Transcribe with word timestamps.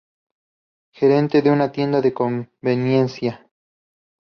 Gerente 0.95 1.43
de 1.43 1.51
una 1.51 1.71
tienda 1.71 2.01
de 2.01 2.11
conveniencia. 2.11 3.47